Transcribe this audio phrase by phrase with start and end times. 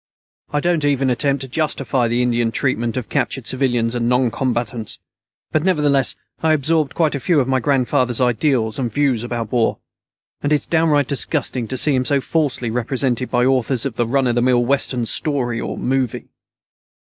[0.51, 4.97] I don't even attempt to justify the Indian treatment of captured civilians and noncombatants,
[5.51, 9.77] but nevertheless, I absorbed quite a few of my grandfather's ideals and views about war,
[10.41, 14.07] and it's downright disgusting to see him so falsely represented by the authors of the
[14.07, 16.29] run of the mill Western story or movie."